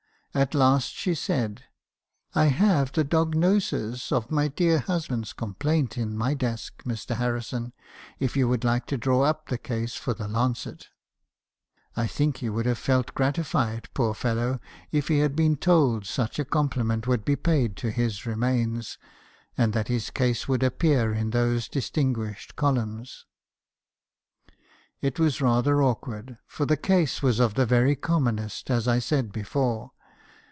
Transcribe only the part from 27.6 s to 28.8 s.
very com monest,